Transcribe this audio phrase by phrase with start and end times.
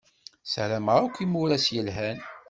[0.51, 2.17] Sarameɣ-ak imuras yelhan.